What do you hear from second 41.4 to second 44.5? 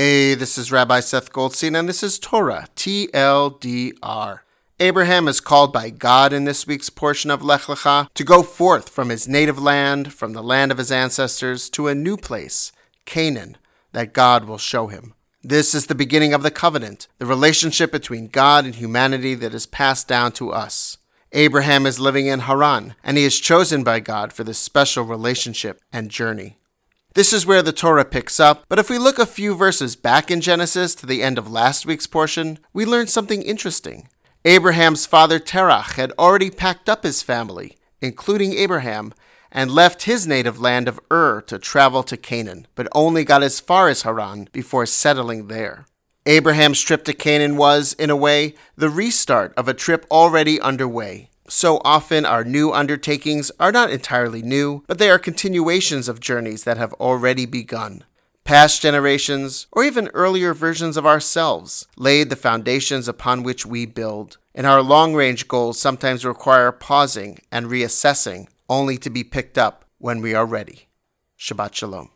to travel to Canaan, but only got as far as Haran